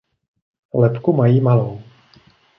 [0.73, 1.81] Lebku mají malou.